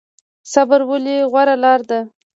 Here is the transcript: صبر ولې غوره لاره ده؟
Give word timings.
صبر 0.53 0.79
ولې 0.89 1.15
غوره 1.31 1.55
لاره 1.63 1.85
ده؟ 1.89 1.99